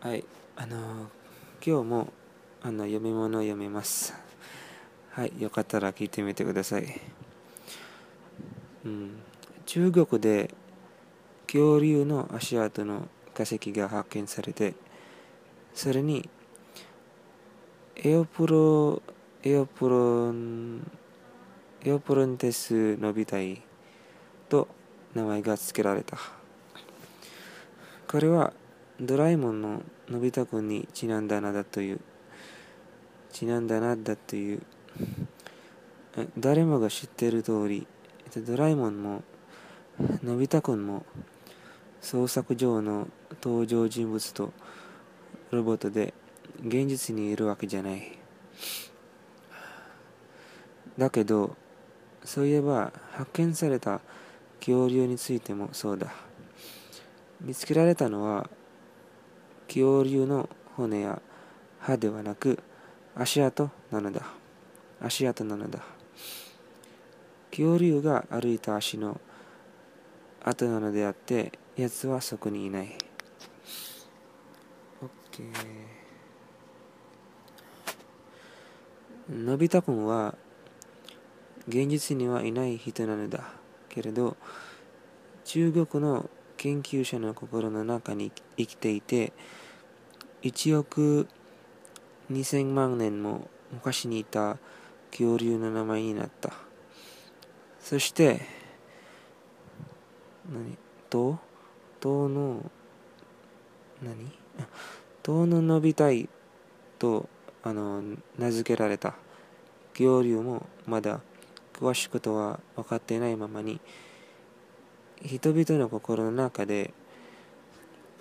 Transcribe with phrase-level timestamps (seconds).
[0.00, 1.08] はい、あの
[1.60, 2.12] 今日も
[2.62, 4.14] あの読み物を読みます。
[5.10, 7.00] はい、よかったら聞いてみてください。
[8.84, 9.16] うん、
[9.66, 10.54] 中国で
[11.48, 14.74] 恐竜の足跡の化石が発見されて、
[15.74, 16.30] それに
[17.96, 19.02] エオプロ
[19.42, 20.88] エオプロン
[21.82, 23.60] エオプロンテスのビタイ
[24.48, 24.68] と
[25.12, 26.16] 名前が付けられた。
[28.06, 28.52] これは
[29.00, 32.00] ドラえもんののび太くんにちなんだなだという、
[33.30, 34.62] ちなんだなだという、
[36.36, 37.86] 誰もが知っている通り、
[38.36, 39.22] ドラえもんも、
[40.24, 41.06] のび太くんも、
[42.00, 43.06] 創作上の
[43.40, 44.52] 登場人物と
[45.52, 46.12] ロボットで
[46.66, 48.18] 現実にいるわけじゃない。
[50.96, 51.56] だけど、
[52.24, 54.00] そういえば発見された
[54.58, 56.12] 恐竜についてもそうだ。
[57.40, 58.50] 見つけられたのは
[59.68, 61.22] 恐竜の骨や
[61.78, 62.58] 歯ではなく
[63.14, 64.22] 足跡なのだ。
[65.00, 65.80] 足跡なのだ。
[67.50, 69.20] 恐竜が歩いた足の
[70.44, 72.96] 跡なのであって奴はそこにいない。
[75.00, 75.88] OK
[79.30, 80.34] のび太くんは
[81.68, 83.44] 現実にはいない人なのだ
[83.90, 84.36] けれど
[85.44, 89.32] 中国の研究者の心の中に生きていて
[90.42, 91.26] 1億
[92.30, 94.58] 2000万年も昔にいた
[95.10, 96.52] 恐竜の名前になった。
[97.80, 98.42] そして
[100.52, 100.76] 何？
[101.08, 101.38] と
[102.00, 102.70] 塔の
[104.02, 104.30] 何？
[105.22, 106.28] 塔の伸びたい
[106.98, 107.28] と
[107.62, 108.02] あの
[108.36, 109.14] 名付けられた。
[109.92, 111.20] 恐竜もまだ
[111.72, 113.80] 詳しいことは分かっていないままに
[115.22, 116.92] 人々の心の中で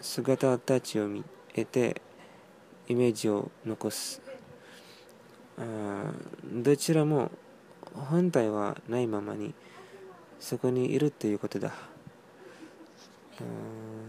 [0.00, 2.00] 姿たちを見得て
[2.88, 4.22] イメージを残す。
[6.52, 7.30] どちらも
[7.94, 9.54] 本体はないままに
[10.38, 11.72] そこにいるということだ。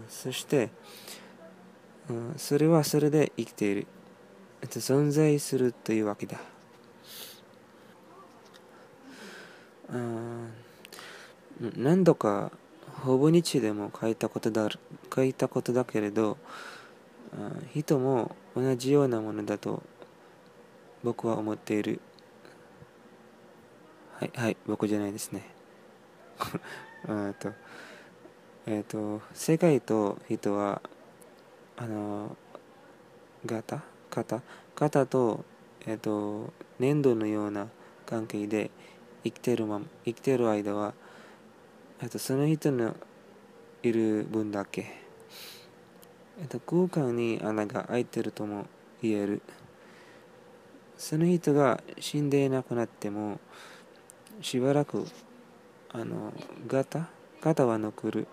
[0.08, 0.70] そして
[2.36, 3.86] それはそれで生きている。
[4.62, 6.38] 存在するというわけだ。
[11.76, 12.50] 何度か
[13.04, 14.68] ほぼ日でも書いたことだ
[15.14, 16.36] 書いたことだけれど
[17.72, 19.82] 人も同じようなものだと
[21.04, 22.00] 僕は思っている。
[24.14, 25.48] はいはい僕じゃないですね。
[27.08, 27.52] えっと
[28.66, 30.82] えっ、ー、と世界と人は
[31.76, 32.36] あの
[33.46, 33.82] 型？
[34.10, 34.42] 型？
[34.74, 35.44] 型と,、
[35.86, 37.68] えーと粘土のような
[38.06, 38.70] 関係で
[39.22, 40.94] 生きてるま生きてる間は
[42.00, 42.94] えっと、その人の
[43.82, 44.86] いる分だけ、
[46.40, 48.66] えっと、空間に穴が開いてるとも
[49.02, 49.42] 言える。
[50.96, 53.40] その人が死んでいなくなっても、
[54.40, 55.04] しばらく、
[55.90, 56.32] あの、
[56.68, 57.08] ガタ？
[57.40, 58.28] ガタは残る。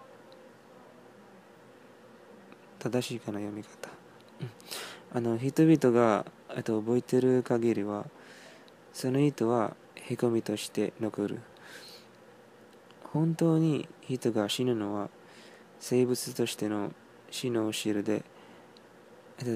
[2.77, 3.89] 正しいかな、読み方。
[5.11, 6.25] あの、人々が、
[6.55, 8.05] えっと、覚えてる限りは、
[8.93, 11.39] その人はへこみとして残る。
[13.15, 15.09] 本当に人が死ぬのは
[15.79, 16.91] 生物としての
[17.31, 18.23] 死の後ろで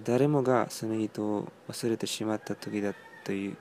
[0.05, 2.93] 誰もがその人を忘れてしまった時だ
[3.25, 3.57] という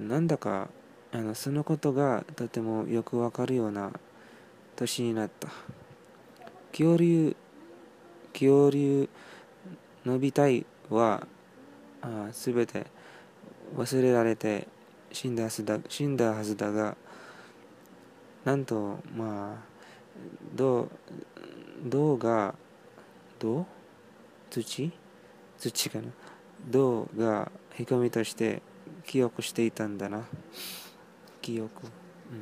[0.00, 0.70] なんだか
[1.12, 3.92] あのそのことがとてもよくわかるような
[4.74, 5.48] 年になった。
[6.72, 7.36] 恐竜
[8.32, 9.08] 恐竜
[10.04, 11.28] のびたいは
[12.32, 12.86] すべて
[13.76, 14.66] 忘れられて
[15.12, 16.96] 死んだはずだ死んだはずだが
[18.44, 19.56] なんとまあ
[20.54, 20.88] 銅
[21.84, 22.54] 銅が
[23.38, 23.66] 銅
[24.50, 24.90] 土？
[25.58, 26.08] 土かな？
[26.70, 28.62] 銅がへこみとして
[29.06, 30.26] 記憶していたんだな。
[31.40, 31.70] 記憶。
[32.30, 32.34] う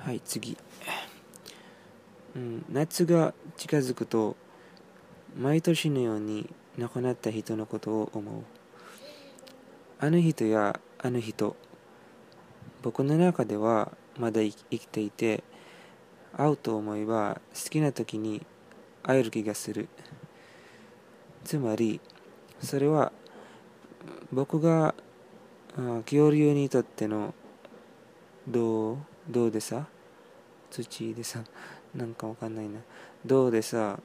[0.00, 0.02] ん。
[0.02, 0.56] はい次、
[2.36, 4.36] うん、夏が近づくと
[5.36, 6.48] 毎年のように
[6.78, 8.42] 亡くなった人のことを思う。
[9.98, 11.56] あの人やあの人
[12.82, 15.42] 僕の中ではまだ生きていて
[16.36, 18.44] 会うと思えば好きな時に
[19.02, 19.88] 会える気がする。
[21.44, 22.00] つまり
[22.60, 23.12] それは
[24.32, 24.94] 僕が
[25.76, 27.34] 恐竜にとっての
[28.48, 28.98] ど
[29.34, 29.86] うでさ？
[30.70, 31.44] 土でさ？
[31.94, 32.80] なんかわかんないな。
[33.24, 33.98] どうでさ？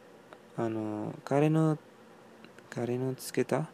[0.57, 1.77] あの彼の
[2.69, 3.69] 彼のつけた？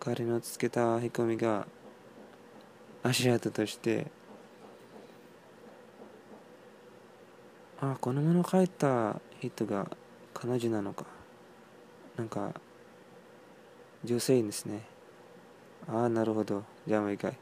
[0.00, 1.66] 彼のつけたへこみが
[3.02, 4.06] 足跡として。
[7.80, 9.90] あこのもの書いた人が
[10.32, 11.04] 彼女なのか。
[12.16, 12.52] なんか
[14.04, 14.82] 女性ですね。
[15.88, 16.62] ああなるほど。
[16.86, 17.36] じゃあもう一回。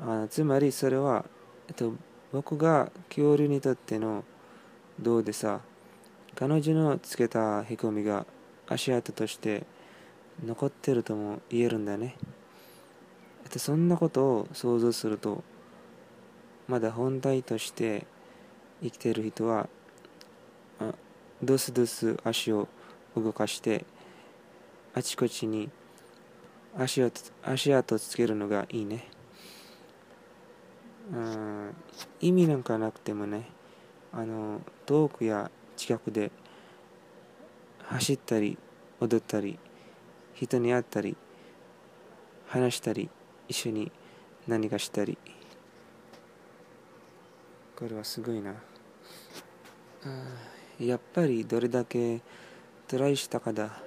[0.00, 1.24] あつまりそれは、
[1.68, 1.94] えっと、
[2.32, 4.24] 僕が恐竜にとっての
[5.00, 5.60] どうでさ
[6.34, 8.26] 彼女のつけたへこみが
[8.66, 9.64] 足跡として
[10.44, 12.16] 残ってるとも言えるんだね。
[13.46, 15.42] っと、そんなことを想像すると
[16.68, 18.06] まだ本体として
[18.82, 19.68] 生きている人は
[21.42, 22.68] ドスドス足を
[23.14, 23.84] 動かして
[24.94, 25.70] あちこちに
[26.78, 27.10] 足を
[27.42, 29.06] 足跡つけるのがいいね。
[31.12, 31.74] うん
[32.20, 33.46] 意味なんかなくてもね
[34.12, 36.32] あの遠くや近くで
[37.84, 38.58] 走ったり
[39.00, 39.58] 踊ったり
[40.34, 41.16] 人に会ったり
[42.48, 43.08] 話したり
[43.48, 43.92] 一緒に
[44.46, 45.18] 何かしたり。
[47.76, 48.54] これはすごいな。
[50.78, 52.20] やっぱりどれだけ
[52.88, 53.82] トライしたかだ。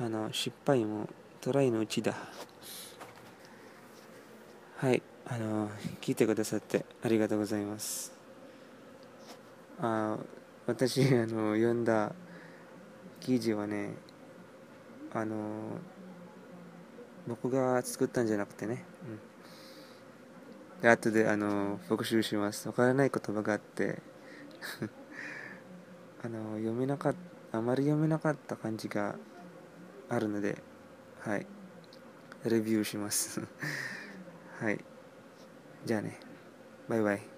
[0.00, 1.08] あの失敗も
[1.40, 2.14] トライのうちだ。
[4.76, 5.68] はいあの
[6.00, 8.12] 聞いてくださってありがとうございます。
[9.80, 10.18] あ
[10.66, 12.12] 私あの読んだ
[13.20, 13.94] 記事はね
[15.12, 15.78] あの
[17.28, 18.84] 僕が作ったんじゃなくてね、
[20.76, 22.66] うん、で後であの復習します。
[22.66, 24.00] わからない言葉があって。
[26.24, 27.14] あの読めなかっ
[27.52, 29.16] たあまり読めなかった感じが
[30.08, 30.62] あるので。
[31.20, 31.46] はい。
[32.44, 33.40] レビューします。
[34.60, 34.84] はい。
[35.84, 36.18] じゃあね。
[36.88, 37.37] バイバイ。